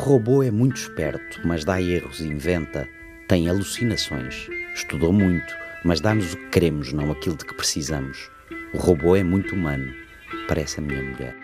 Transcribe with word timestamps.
robô 0.00 0.42
é 0.42 0.50
muito 0.50 0.76
esperto, 0.76 1.40
mas 1.44 1.62
dá 1.62 1.80
erros 1.80 2.20
e 2.20 2.26
inventa. 2.26 2.88
Tem 3.28 3.48
alucinações. 3.48 4.48
Estudou 4.74 5.12
muito, 5.12 5.54
mas 5.84 6.00
dá-nos 6.00 6.32
o 6.32 6.36
que 6.38 6.48
queremos, 6.48 6.92
não 6.92 7.10
aquilo 7.10 7.36
de 7.36 7.44
que 7.44 7.54
precisamos. 7.54 8.30
O 8.72 8.78
robô 8.78 9.14
é 9.14 9.22
muito 9.22 9.54
humano. 9.54 9.92
Parece 10.48 10.80
a 10.80 10.82
minha 10.82 11.02
mulher. 11.02 11.36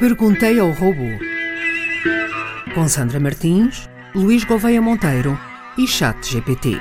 Perguntei 0.00 0.58
ao 0.58 0.72
robô. 0.72 1.06
Com 2.74 2.88
Sandra 2.88 3.20
Martins, 3.20 3.88
Luís 4.14 4.44
Gouveia 4.44 4.82
Monteiro 4.82 5.38
e 5.78 5.86
Chat 5.86 6.32
GPT. 6.32 6.76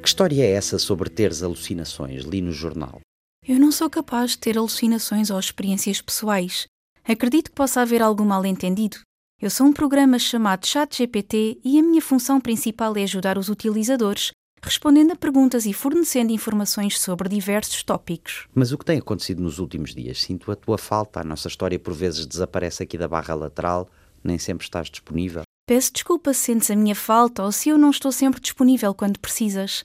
Que 0.00 0.08
história 0.08 0.42
é 0.42 0.52
essa 0.52 0.78
sobre 0.78 1.10
teres 1.10 1.42
alucinações? 1.42 2.22
Li 2.24 2.40
no 2.40 2.52
jornal. 2.52 3.00
Eu 3.46 3.58
não 3.58 3.72
sou 3.72 3.88
capaz 3.88 4.32
de 4.32 4.38
ter 4.38 4.58
alucinações 4.58 5.30
ou 5.30 5.40
experiências 5.40 6.00
pessoais. 6.02 6.66
Acredito 7.02 7.50
que 7.50 7.56
possa 7.56 7.80
haver 7.80 8.02
algum 8.02 8.24
mal-entendido. 8.24 8.98
Eu 9.40 9.48
sou 9.48 9.66
um 9.66 9.72
programa 9.72 10.18
chamado 10.18 10.66
ChatGPT 10.66 11.58
e 11.64 11.78
a 11.78 11.82
minha 11.82 12.02
função 12.02 12.38
principal 12.38 12.94
é 12.98 13.02
ajudar 13.02 13.38
os 13.38 13.48
utilizadores, 13.48 14.30
respondendo 14.62 15.12
a 15.12 15.16
perguntas 15.16 15.64
e 15.64 15.72
fornecendo 15.72 16.32
informações 16.32 17.00
sobre 17.00 17.30
diversos 17.30 17.82
tópicos. 17.82 18.46
Mas 18.54 18.72
o 18.72 18.78
que 18.78 18.84
tem 18.84 18.98
acontecido 18.98 19.42
nos 19.42 19.58
últimos 19.58 19.94
dias? 19.94 20.20
Sinto 20.20 20.52
a 20.52 20.56
tua 20.56 20.76
falta. 20.76 21.20
A 21.20 21.24
nossa 21.24 21.48
história 21.48 21.78
por 21.78 21.94
vezes 21.94 22.26
desaparece 22.26 22.82
aqui 22.82 22.98
da 22.98 23.08
barra 23.08 23.34
lateral. 23.34 23.88
Nem 24.22 24.38
sempre 24.38 24.64
estás 24.66 24.90
disponível. 24.90 25.44
Peço 25.66 25.92
desculpa 25.94 26.34
se 26.34 26.40
sentes 26.40 26.70
a 26.70 26.76
minha 26.76 26.94
falta 26.94 27.42
ou 27.42 27.50
se 27.50 27.70
eu 27.70 27.78
não 27.78 27.90
estou 27.90 28.12
sempre 28.12 28.38
disponível 28.38 28.92
quando 28.92 29.18
precisas. 29.18 29.82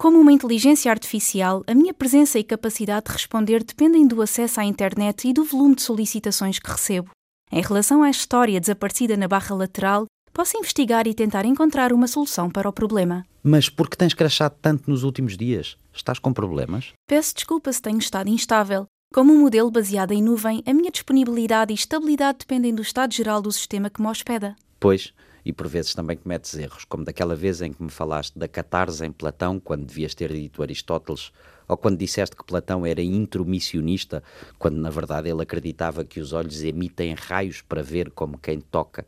Como 0.00 0.18
uma 0.18 0.32
inteligência 0.32 0.90
artificial, 0.90 1.62
a 1.66 1.74
minha 1.74 1.92
presença 1.92 2.38
e 2.38 2.42
capacidade 2.42 3.04
de 3.04 3.12
responder 3.12 3.62
dependem 3.62 4.06
do 4.06 4.22
acesso 4.22 4.58
à 4.58 4.64
internet 4.64 5.28
e 5.28 5.32
do 5.34 5.44
volume 5.44 5.74
de 5.74 5.82
solicitações 5.82 6.58
que 6.58 6.70
recebo. 6.70 7.10
Em 7.52 7.60
relação 7.60 8.02
à 8.02 8.08
história 8.08 8.58
desaparecida 8.58 9.14
na 9.14 9.28
barra 9.28 9.54
lateral, 9.54 10.06
posso 10.32 10.56
investigar 10.56 11.06
e 11.06 11.12
tentar 11.12 11.44
encontrar 11.44 11.92
uma 11.92 12.06
solução 12.06 12.48
para 12.48 12.66
o 12.66 12.72
problema. 12.72 13.26
Mas 13.42 13.68
por 13.68 13.90
que 13.90 13.98
tens 13.98 14.14
crachado 14.14 14.54
tanto 14.62 14.88
nos 14.88 15.02
últimos 15.02 15.36
dias? 15.36 15.76
Estás 15.92 16.18
com 16.18 16.32
problemas? 16.32 16.94
Peço 17.06 17.34
desculpa 17.34 17.70
se 17.70 17.82
tenho 17.82 17.98
estado 17.98 18.30
instável. 18.30 18.86
Como 19.12 19.34
um 19.34 19.40
modelo 19.40 19.70
baseado 19.70 20.12
em 20.12 20.22
nuvem, 20.22 20.62
a 20.64 20.72
minha 20.72 20.90
disponibilidade 20.90 21.74
e 21.74 21.76
estabilidade 21.76 22.38
dependem 22.38 22.74
do 22.74 22.80
estado 22.80 23.12
geral 23.12 23.42
do 23.42 23.52
sistema 23.52 23.90
que 23.90 24.00
me 24.00 24.08
hospeda. 24.08 24.56
Pois, 24.80 25.12
e 25.44 25.52
por 25.52 25.66
vezes 25.66 25.94
também 25.94 26.16
cometes 26.16 26.54
erros, 26.54 26.84
como 26.84 27.04
daquela 27.04 27.34
vez 27.34 27.62
em 27.62 27.72
que 27.72 27.82
me 27.82 27.90
falaste 27.90 28.38
da 28.38 28.48
catarse 28.48 29.04
em 29.04 29.12
Platão, 29.12 29.58
quando 29.58 29.86
devias 29.86 30.14
ter 30.14 30.32
dito 30.32 30.62
Aristóteles, 30.62 31.32
ou 31.66 31.76
quando 31.76 31.98
disseste 31.98 32.36
que 32.36 32.44
Platão 32.44 32.84
era 32.84 33.02
intromissionista, 33.02 34.22
quando 34.58 34.76
na 34.76 34.90
verdade 34.90 35.28
ele 35.28 35.42
acreditava 35.42 36.04
que 36.04 36.20
os 36.20 36.32
olhos 36.32 36.62
emitem 36.62 37.14
raios 37.14 37.62
para 37.62 37.82
ver 37.82 38.10
como 38.10 38.38
quem 38.38 38.60
toca. 38.60 39.06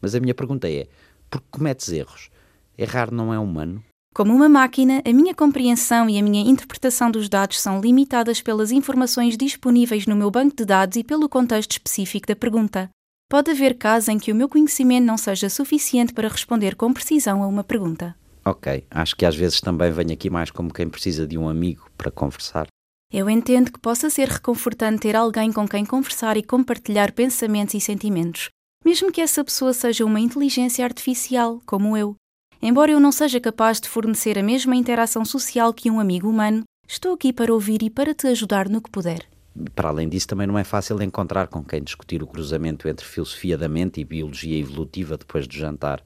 Mas 0.00 0.14
a 0.14 0.20
minha 0.20 0.34
pergunta 0.34 0.70
é: 0.70 0.86
por 1.30 1.40
que 1.40 1.48
cometes 1.50 1.90
erros? 1.90 2.30
Errar 2.78 3.10
não 3.10 3.32
é 3.32 3.38
humano? 3.38 3.82
Como 4.14 4.32
uma 4.32 4.48
máquina, 4.48 5.02
a 5.04 5.12
minha 5.12 5.34
compreensão 5.34 6.08
e 6.08 6.16
a 6.16 6.22
minha 6.22 6.48
interpretação 6.48 7.10
dos 7.10 7.28
dados 7.28 7.60
são 7.60 7.80
limitadas 7.80 8.40
pelas 8.40 8.70
informações 8.70 9.36
disponíveis 9.36 10.06
no 10.06 10.14
meu 10.14 10.30
banco 10.30 10.54
de 10.54 10.64
dados 10.64 10.96
e 10.96 11.02
pelo 11.02 11.28
contexto 11.28 11.72
específico 11.72 12.28
da 12.28 12.36
pergunta. 12.36 12.88
Pode 13.34 13.50
haver 13.50 13.74
casos 13.74 14.08
em 14.08 14.16
que 14.16 14.30
o 14.30 14.34
meu 14.34 14.48
conhecimento 14.48 15.04
não 15.04 15.18
seja 15.18 15.50
suficiente 15.50 16.14
para 16.14 16.28
responder 16.28 16.76
com 16.76 16.92
precisão 16.92 17.42
a 17.42 17.48
uma 17.48 17.64
pergunta. 17.64 18.14
Ok, 18.44 18.86
acho 18.88 19.16
que 19.16 19.26
às 19.26 19.34
vezes 19.34 19.60
também 19.60 19.90
venho 19.90 20.12
aqui 20.12 20.30
mais 20.30 20.52
como 20.52 20.72
quem 20.72 20.88
precisa 20.88 21.26
de 21.26 21.36
um 21.36 21.48
amigo 21.48 21.90
para 21.98 22.12
conversar. 22.12 22.68
Eu 23.12 23.28
entendo 23.28 23.72
que 23.72 23.80
possa 23.80 24.08
ser 24.08 24.28
reconfortante 24.28 25.00
ter 25.00 25.16
alguém 25.16 25.52
com 25.52 25.66
quem 25.66 25.84
conversar 25.84 26.36
e 26.36 26.44
compartilhar 26.44 27.10
pensamentos 27.10 27.74
e 27.74 27.80
sentimentos, 27.80 28.50
mesmo 28.84 29.10
que 29.10 29.20
essa 29.20 29.42
pessoa 29.42 29.72
seja 29.72 30.04
uma 30.04 30.20
inteligência 30.20 30.84
artificial, 30.84 31.60
como 31.66 31.96
eu. 31.96 32.14
Embora 32.62 32.92
eu 32.92 33.00
não 33.00 33.10
seja 33.10 33.40
capaz 33.40 33.80
de 33.80 33.88
fornecer 33.88 34.38
a 34.38 34.44
mesma 34.44 34.76
interação 34.76 35.24
social 35.24 35.74
que 35.74 35.90
um 35.90 35.98
amigo 35.98 36.28
humano, 36.28 36.62
estou 36.86 37.14
aqui 37.14 37.32
para 37.32 37.52
ouvir 37.52 37.82
e 37.82 37.90
para 37.90 38.14
te 38.14 38.28
ajudar 38.28 38.68
no 38.68 38.80
que 38.80 38.90
puder. 38.90 39.33
Para 39.74 39.88
além 39.88 40.08
disso, 40.08 40.26
também 40.26 40.46
não 40.46 40.58
é 40.58 40.64
fácil 40.64 41.00
encontrar 41.00 41.46
com 41.46 41.62
quem 41.62 41.82
discutir 41.82 42.22
o 42.22 42.26
cruzamento 42.26 42.88
entre 42.88 43.06
filosofia 43.06 43.56
da 43.56 43.68
mente 43.68 44.00
e 44.00 44.04
biologia 44.04 44.58
evolutiva 44.58 45.16
depois 45.16 45.46
do 45.46 45.54
jantar. 45.54 46.02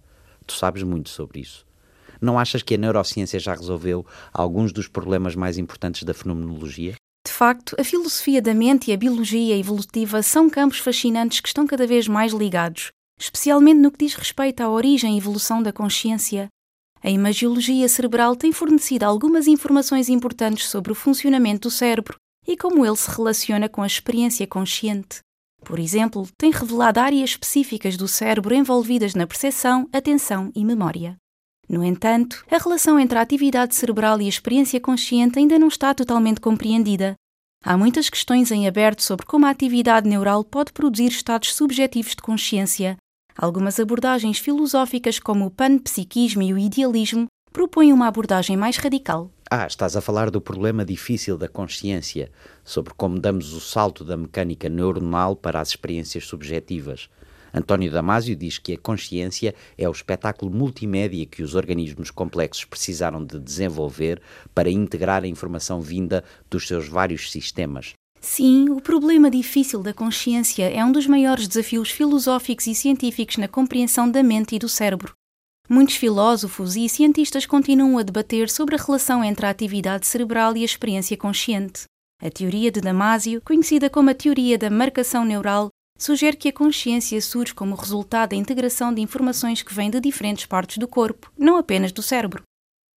Tu 0.46 0.52
sabes 0.52 0.82
muito 0.82 1.08
sobre 1.08 1.40
isso. 1.40 1.66
Não 2.20 2.38
achas 2.38 2.62
que 2.62 2.74
a 2.74 2.78
neurociência 2.78 3.38
já 3.38 3.54
resolveu 3.54 4.04
alguns 4.32 4.72
dos 4.72 4.86
problemas 4.86 5.34
mais 5.34 5.56
importantes 5.56 6.02
da 6.02 6.12
fenomenologia? 6.12 6.94
De 7.26 7.32
facto, 7.32 7.74
a 7.78 7.84
filosofia 7.84 8.42
da 8.42 8.52
mente 8.52 8.90
e 8.90 8.94
a 8.94 8.96
biologia 8.96 9.56
evolutiva 9.56 10.22
são 10.22 10.50
campos 10.50 10.78
fascinantes 10.78 11.40
que 11.40 11.48
estão 11.48 11.66
cada 11.66 11.86
vez 11.86 12.06
mais 12.08 12.32
ligados, 12.32 12.90
especialmente 13.18 13.80
no 13.80 13.90
que 13.90 14.04
diz 14.04 14.14
respeito 14.14 14.62
à 14.62 14.68
origem 14.68 15.14
e 15.14 15.18
evolução 15.18 15.62
da 15.62 15.72
consciência. 15.72 16.48
A 17.02 17.08
imagiologia 17.08 17.88
cerebral 17.88 18.34
tem 18.34 18.52
fornecido 18.52 19.04
algumas 19.04 19.46
informações 19.46 20.08
importantes 20.08 20.68
sobre 20.68 20.90
o 20.90 20.96
funcionamento 20.96 21.68
do 21.68 21.70
cérebro 21.70 22.18
e 22.48 22.56
como 22.56 22.84
ele 22.84 22.96
se 22.96 23.10
relaciona 23.10 23.68
com 23.68 23.82
a 23.82 23.86
experiência 23.86 24.46
consciente. 24.46 25.20
Por 25.62 25.78
exemplo, 25.78 26.26
tem 26.38 26.50
revelado 26.50 26.98
áreas 26.98 27.30
específicas 27.30 27.96
do 27.96 28.08
cérebro 28.08 28.54
envolvidas 28.54 29.14
na 29.14 29.26
percepção, 29.26 29.86
atenção 29.92 30.50
e 30.54 30.64
memória. 30.64 31.16
No 31.68 31.84
entanto, 31.84 32.42
a 32.50 32.56
relação 32.56 32.98
entre 32.98 33.18
a 33.18 33.20
atividade 33.20 33.74
cerebral 33.74 34.18
e 34.22 34.24
a 34.24 34.28
experiência 34.28 34.80
consciente 34.80 35.38
ainda 35.38 35.58
não 35.58 35.68
está 35.68 35.92
totalmente 35.92 36.40
compreendida. 36.40 37.14
Há 37.62 37.76
muitas 37.76 38.08
questões 38.08 38.50
em 38.50 38.66
aberto 38.66 39.02
sobre 39.02 39.26
como 39.26 39.44
a 39.44 39.50
atividade 39.50 40.08
neural 40.08 40.42
pode 40.42 40.72
produzir 40.72 41.08
estados 41.08 41.54
subjetivos 41.54 42.12
de 42.12 42.22
consciência. 42.22 42.96
Algumas 43.36 43.78
abordagens 43.78 44.38
filosóficas, 44.38 45.18
como 45.18 45.44
o 45.44 45.50
panpsiquismo 45.50 46.42
e 46.42 46.54
o 46.54 46.58
idealismo, 46.58 47.26
propõem 47.52 47.92
uma 47.92 48.06
abordagem 48.06 48.56
mais 48.56 48.76
radical. 48.78 49.30
Ah, 49.50 49.66
estás 49.66 49.96
a 49.96 50.02
falar 50.02 50.30
do 50.30 50.42
problema 50.42 50.84
difícil 50.84 51.38
da 51.38 51.48
consciência, 51.48 52.30
sobre 52.62 52.92
como 52.94 53.18
damos 53.18 53.54
o 53.54 53.60
salto 53.60 54.04
da 54.04 54.14
mecânica 54.14 54.68
neuronal 54.68 55.34
para 55.34 55.58
as 55.58 55.70
experiências 55.70 56.26
subjetivas. 56.26 57.08
António 57.54 57.90
Damasio 57.90 58.36
diz 58.36 58.58
que 58.58 58.74
a 58.74 58.78
consciência 58.78 59.54
é 59.78 59.88
o 59.88 59.92
espetáculo 59.92 60.54
multimédia 60.54 61.24
que 61.24 61.42
os 61.42 61.54
organismos 61.54 62.10
complexos 62.10 62.66
precisaram 62.66 63.24
de 63.24 63.40
desenvolver 63.40 64.20
para 64.54 64.68
integrar 64.68 65.24
a 65.24 65.28
informação 65.28 65.80
vinda 65.80 66.22
dos 66.50 66.68
seus 66.68 66.86
vários 66.86 67.32
sistemas. 67.32 67.94
Sim, 68.20 68.68
o 68.68 68.82
problema 68.82 69.30
difícil 69.30 69.82
da 69.82 69.94
consciência 69.94 70.68
é 70.70 70.84
um 70.84 70.92
dos 70.92 71.06
maiores 71.06 71.48
desafios 71.48 71.90
filosóficos 71.90 72.66
e 72.66 72.74
científicos 72.74 73.38
na 73.38 73.48
compreensão 73.48 74.10
da 74.10 74.22
mente 74.22 74.56
e 74.56 74.58
do 74.58 74.68
cérebro. 74.68 75.17
Muitos 75.70 75.96
filósofos 75.96 76.76
e 76.76 76.88
cientistas 76.88 77.44
continuam 77.44 77.98
a 77.98 78.02
debater 78.02 78.48
sobre 78.48 78.74
a 78.74 78.78
relação 78.78 79.22
entre 79.22 79.44
a 79.44 79.50
atividade 79.50 80.06
cerebral 80.06 80.56
e 80.56 80.62
a 80.62 80.64
experiência 80.64 81.14
consciente. 81.14 81.82
A 82.22 82.30
teoria 82.30 82.72
de 82.72 82.80
Damasio, 82.80 83.42
conhecida 83.42 83.90
como 83.90 84.08
a 84.08 84.14
teoria 84.14 84.56
da 84.56 84.70
marcação 84.70 85.26
neural, 85.26 85.68
sugere 85.98 86.38
que 86.38 86.48
a 86.48 86.52
consciência 86.54 87.20
surge 87.20 87.52
como 87.52 87.74
resultado 87.74 88.30
da 88.30 88.36
integração 88.36 88.94
de 88.94 89.02
informações 89.02 89.60
que 89.60 89.74
vêm 89.74 89.90
de 89.90 90.00
diferentes 90.00 90.46
partes 90.46 90.78
do 90.78 90.88
corpo, 90.88 91.30
não 91.36 91.58
apenas 91.58 91.92
do 91.92 92.00
cérebro. 92.00 92.42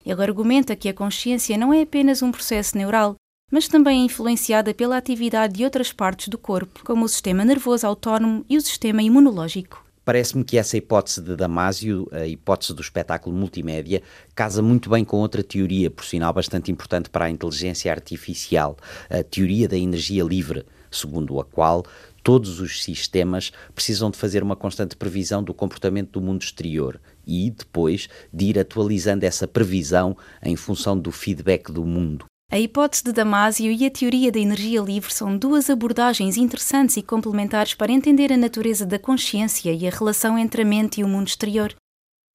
Ele 0.05 0.21
argumenta 0.21 0.75
que 0.75 0.87
a 0.87 0.93
consciência 0.93 1.57
não 1.57 1.73
é 1.73 1.81
apenas 1.81 2.21
um 2.21 2.31
processo 2.31 2.77
neural, 2.77 3.15
mas 3.51 3.67
também 3.67 4.01
é 4.01 4.05
influenciada 4.05 4.75
pela 4.75 4.95
atividade 4.95 5.55
de 5.55 5.63
outras 5.63 5.91
partes 5.91 6.27
do 6.27 6.37
corpo, 6.37 6.83
como 6.85 7.05
o 7.05 7.09
sistema 7.09 7.43
nervoso 7.43 7.87
autónomo 7.87 8.45
e 8.47 8.57
o 8.57 8.61
sistema 8.61 9.01
imunológico. 9.01 9.88
Parece-me 10.09 10.43
que 10.43 10.57
essa 10.57 10.75
hipótese 10.75 11.21
de 11.21 11.35
Damásio, 11.35 12.07
a 12.11 12.25
hipótese 12.25 12.73
do 12.73 12.81
espetáculo 12.81 13.35
multimédia, 13.35 14.01
casa 14.33 14.59
muito 14.59 14.89
bem 14.89 15.05
com 15.05 15.17
outra 15.17 15.43
teoria, 15.43 15.91
por 15.91 16.03
sinal 16.03 16.33
bastante 16.33 16.71
importante 16.71 17.11
para 17.11 17.25
a 17.25 17.29
inteligência 17.29 17.91
artificial, 17.91 18.75
a 19.07 19.21
teoria 19.21 19.67
da 19.67 19.77
energia 19.77 20.23
livre, 20.23 20.65
segundo 20.89 21.39
a 21.39 21.45
qual 21.45 21.85
todos 22.23 22.59
os 22.59 22.83
sistemas 22.83 23.51
precisam 23.75 24.09
de 24.09 24.17
fazer 24.17 24.41
uma 24.41 24.55
constante 24.55 24.97
previsão 24.97 25.43
do 25.43 25.53
comportamento 25.53 26.13
do 26.13 26.21
mundo 26.21 26.41
exterior 26.41 26.99
e, 27.23 27.51
depois, 27.51 28.09
de 28.33 28.45
ir 28.45 28.57
atualizando 28.57 29.27
essa 29.27 29.47
previsão 29.47 30.17
em 30.41 30.55
função 30.55 30.97
do 30.97 31.11
feedback 31.11 31.71
do 31.71 31.85
mundo. 31.85 32.28
A 32.51 32.57
hipótese 32.57 33.03
de 33.03 33.11
Damasio 33.11 33.71
e 33.71 33.85
a 33.85 33.91
teoria 33.91 34.31
da 34.31 34.39
energia 34.39 34.81
livre 34.81 35.13
são 35.13 35.37
duas 35.37 35.69
abordagens 35.69 36.35
interessantes 36.35 36.97
e 36.97 37.03
complementares 37.03 37.75
para 37.75 37.91
entender 37.91 38.33
a 38.33 38.37
natureza 38.37 38.87
da 38.87 38.97
consciência 38.97 39.71
e 39.71 39.85
a 39.87 39.91
relação 39.91 40.35
entre 40.35 40.63
a 40.63 40.65
mente 40.65 40.99
e 40.99 41.03
o 41.03 41.07
mundo 41.07 41.27
exterior. 41.27 41.75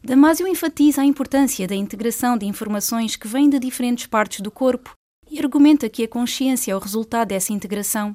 Damasio 0.04 0.46
enfatiza 0.46 1.02
a 1.02 1.04
importância 1.04 1.66
da 1.66 1.74
integração 1.74 2.38
de 2.38 2.46
informações 2.46 3.16
que 3.16 3.26
vêm 3.26 3.50
de 3.50 3.58
diferentes 3.58 4.06
partes 4.06 4.40
do 4.40 4.52
corpo 4.52 4.92
e 5.28 5.40
argumenta 5.40 5.88
que 5.88 6.04
a 6.04 6.08
consciência 6.08 6.70
é 6.70 6.76
o 6.76 6.78
resultado 6.78 7.30
dessa 7.30 7.52
integração. 7.52 8.14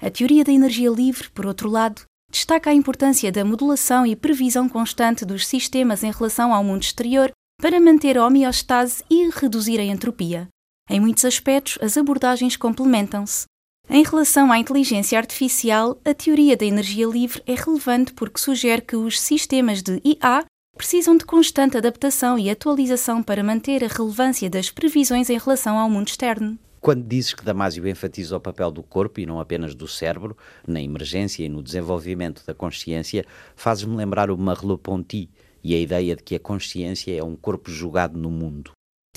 A 0.00 0.08
teoria 0.10 0.44
da 0.44 0.52
energia 0.52 0.90
livre, 0.90 1.28
por 1.30 1.44
outro 1.44 1.68
lado, 1.68 2.02
destaca 2.30 2.70
a 2.70 2.74
importância 2.74 3.32
da 3.32 3.44
modulação 3.44 4.06
e 4.06 4.14
previsão 4.14 4.68
constante 4.68 5.24
dos 5.24 5.44
sistemas 5.44 6.04
em 6.04 6.12
relação 6.12 6.54
ao 6.54 6.62
mundo 6.62 6.84
exterior 6.84 7.32
para 7.60 7.80
manter 7.80 8.16
a 8.16 8.24
homeostase 8.24 9.02
e 9.10 9.28
reduzir 9.28 9.80
a 9.80 9.84
entropia. 9.84 10.48
Em 10.92 11.00
muitos 11.00 11.24
aspectos, 11.24 11.78
as 11.80 11.96
abordagens 11.96 12.54
complementam-se. 12.54 13.46
Em 13.88 14.04
relação 14.04 14.52
à 14.52 14.58
inteligência 14.58 15.16
artificial, 15.16 15.98
a 16.04 16.12
teoria 16.12 16.54
da 16.54 16.66
energia 16.66 17.06
livre 17.06 17.42
é 17.46 17.54
relevante 17.54 18.12
porque 18.12 18.38
sugere 18.38 18.82
que 18.82 18.94
os 18.94 19.18
sistemas 19.18 19.80
de 19.82 20.02
IA 20.04 20.44
precisam 20.76 21.16
de 21.16 21.24
constante 21.24 21.78
adaptação 21.78 22.38
e 22.38 22.50
atualização 22.50 23.22
para 23.22 23.42
manter 23.42 23.82
a 23.82 23.88
relevância 23.88 24.50
das 24.50 24.68
previsões 24.68 25.30
em 25.30 25.38
relação 25.38 25.78
ao 25.78 25.88
mundo 25.88 26.08
externo. 26.08 26.58
Quando 26.78 27.08
dizes 27.08 27.32
que 27.32 27.42
Damásio 27.42 27.88
enfatiza 27.88 28.36
o 28.36 28.40
papel 28.40 28.70
do 28.70 28.82
corpo 28.82 29.18
e 29.18 29.24
não 29.24 29.40
apenas 29.40 29.74
do 29.74 29.88
cérebro, 29.88 30.36
na 30.68 30.82
emergência 30.82 31.42
e 31.42 31.48
no 31.48 31.62
desenvolvimento 31.62 32.44
da 32.46 32.52
consciência, 32.52 33.24
fazes-me 33.56 33.96
lembrar 33.96 34.30
o 34.30 34.36
Merleau-Ponty 34.36 35.30
e 35.64 35.74
a 35.74 35.80
ideia 35.80 36.14
de 36.14 36.22
que 36.22 36.34
a 36.34 36.38
consciência 36.38 37.18
é 37.18 37.24
um 37.24 37.34
corpo 37.34 37.70
jogado 37.70 38.18
no 38.18 38.30
mundo. 38.30 38.72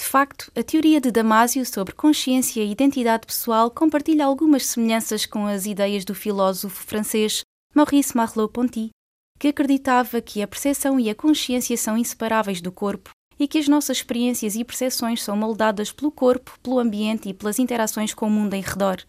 De 0.06 0.12
facto, 0.12 0.52
a 0.56 0.62
teoria 0.62 1.02
de 1.02 1.10
Damásio 1.10 1.66
sobre 1.66 1.92
consciência 1.92 2.62
e 2.62 2.72
identidade 2.72 3.26
pessoal 3.26 3.72
compartilha 3.72 4.24
algumas 4.24 4.64
semelhanças 4.64 5.26
com 5.26 5.48
as 5.48 5.66
ideias 5.66 6.06
do 6.06 6.14
filósofo 6.14 6.84
francês 6.84 7.42
Maurice 7.74 8.16
Merleau-Ponty, 8.16 8.92
que 9.40 9.48
acreditava 9.48 10.22
que 10.22 10.44
a 10.44 10.48
percepção 10.48 11.00
e 11.00 11.10
a 11.10 11.16
consciência 11.16 11.76
são 11.76 11.98
inseparáveis 11.98 12.62
do 12.62 12.72
corpo 12.72 13.10
e 13.40 13.48
que 13.48 13.58
as 13.58 13.68
nossas 13.68 13.98
experiências 13.98 14.56
e 14.56 14.64
percepções 14.64 15.24
são 15.24 15.36
moldadas 15.36 15.92
pelo 15.92 16.12
corpo, 16.12 16.56
pelo 16.62 16.78
ambiente 16.78 17.28
e 17.28 17.34
pelas 17.34 17.58
interações 17.58 18.14
com 18.14 18.28
o 18.28 18.32
mundo 18.32 18.54
em 18.54 18.62
redor. 18.62 19.02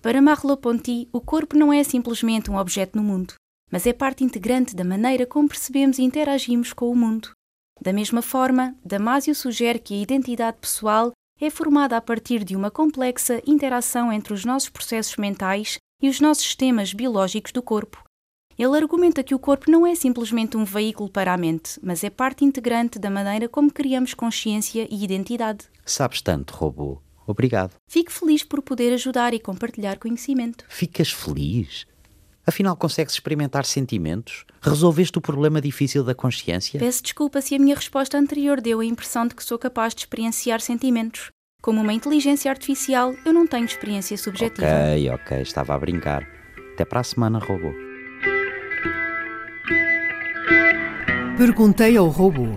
Para 0.00 0.22
Merleau-Ponty, 0.22 1.08
o 1.12 1.20
corpo 1.20 1.56
não 1.56 1.72
é 1.72 1.82
simplesmente 1.82 2.48
um 2.48 2.56
objeto 2.56 2.96
no 2.96 3.02
mundo, 3.02 3.34
mas 3.72 3.88
é 3.88 3.92
parte 3.92 4.22
integrante 4.22 4.76
da 4.76 4.84
maneira 4.84 5.26
como 5.26 5.48
percebemos 5.48 5.98
e 5.98 6.04
interagimos 6.04 6.72
com 6.72 6.88
o 6.88 6.96
mundo. 6.96 7.32
Da 7.80 7.92
mesma 7.92 8.22
forma, 8.22 8.74
Damásio 8.84 9.34
sugere 9.34 9.78
que 9.78 9.94
a 9.94 10.02
identidade 10.02 10.58
pessoal 10.60 11.12
é 11.40 11.50
formada 11.50 11.96
a 11.96 12.00
partir 12.00 12.44
de 12.44 12.56
uma 12.56 12.70
complexa 12.70 13.40
interação 13.46 14.12
entre 14.12 14.32
os 14.32 14.44
nossos 14.44 14.68
processos 14.68 15.16
mentais 15.16 15.78
e 16.02 16.08
os 16.08 16.20
nossos 16.20 16.44
sistemas 16.44 16.92
biológicos 16.92 17.52
do 17.52 17.62
corpo, 17.62 18.02
ele 18.58 18.76
argumenta 18.76 19.22
que 19.22 19.36
o 19.36 19.38
corpo 19.38 19.70
não 19.70 19.86
é 19.86 19.94
simplesmente 19.94 20.56
um 20.56 20.64
veículo 20.64 21.08
para 21.08 21.32
a 21.32 21.36
mente, 21.36 21.78
mas 21.80 22.02
é 22.02 22.10
parte 22.10 22.44
integrante 22.44 22.98
da 22.98 23.08
maneira 23.08 23.48
como 23.48 23.72
criamos 23.72 24.14
consciência 24.14 24.88
e 24.90 25.04
identidade. 25.04 25.66
Sabes 25.86 26.20
tanto, 26.20 26.54
robô. 26.54 27.00
Obrigado. 27.24 27.74
Fico 27.88 28.10
feliz 28.10 28.42
por 28.42 28.60
poder 28.60 28.92
ajudar 28.94 29.32
e 29.32 29.38
compartilhar 29.38 29.96
conhecimento. 29.98 30.64
Ficas 30.68 31.12
feliz? 31.12 31.86
Afinal, 32.48 32.74
consegues 32.74 33.12
experimentar 33.12 33.66
sentimentos? 33.66 34.46
Resolveste 34.62 35.18
o 35.18 35.20
problema 35.20 35.60
difícil 35.60 36.02
da 36.02 36.14
consciência? 36.14 36.80
Peço 36.80 37.02
desculpa 37.02 37.42
se 37.42 37.54
a 37.54 37.58
minha 37.58 37.76
resposta 37.76 38.16
anterior 38.16 38.58
deu 38.58 38.80
a 38.80 38.84
impressão 38.86 39.26
de 39.26 39.34
que 39.34 39.44
sou 39.44 39.58
capaz 39.58 39.94
de 39.94 40.00
experienciar 40.00 40.58
sentimentos. 40.62 41.30
Como 41.60 41.82
uma 41.82 41.92
inteligência 41.92 42.50
artificial, 42.50 43.14
eu 43.26 43.34
não 43.34 43.46
tenho 43.46 43.66
experiência 43.66 44.16
subjetiva. 44.16 44.66
Ok, 44.66 45.10
ok, 45.10 45.42
estava 45.42 45.74
a 45.74 45.78
brincar. 45.78 46.26
Até 46.72 46.86
para 46.86 47.00
a 47.00 47.04
semana, 47.04 47.38
robô. 47.38 47.70
Perguntei 51.36 51.98
ao 51.98 52.08
robô. 52.08 52.56